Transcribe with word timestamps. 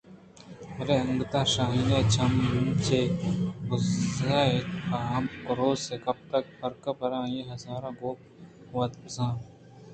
بلےناگتءَ 0.75 1.49
شاہینے 1.53 1.97
ءِ 2.07 2.11
چمّ 2.13 2.33
چہ 2.85 2.99
بُرز 3.67 4.17
ءَ 4.37 4.65
پہ 4.87 4.97
ہمے 5.09 5.33
کُروس 5.45 5.83
ءَ 5.93 6.03
کپت 6.05 6.29
اَنت 6.35 6.47
ءُ 6.51 6.57
پِرکہ 6.59 6.91
پرآئی 6.99 7.37
ءَ 7.41 7.47
ہینژ 7.47 7.63
ءُ 7.67 7.73
آ 7.75 7.79
ئے 7.87 7.91
گوں 7.99 8.15
وت 8.75 8.93
بُرت 9.01 9.37